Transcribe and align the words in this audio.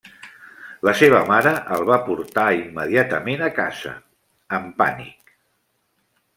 La 0.87 0.93
seva 1.01 1.19
mare 1.31 1.51
el 1.75 1.85
va 1.91 1.99
portar 2.07 2.47
immediatament 2.61 3.45
a 3.51 3.53
casa, 3.61 3.95
en 4.61 4.69
pànic. 4.83 5.35